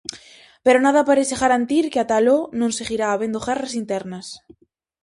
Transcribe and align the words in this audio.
Pero 0.65 0.79
nada 0.85 1.07
parece 1.09 1.39
garantir 1.43 1.83
que 1.91 1.99
ata 2.03 2.15
aló 2.19 2.39
non 2.59 2.71
seguirá 2.77 3.07
habendo 3.11 3.43
guerras 3.47 3.73
internas. 3.81 4.25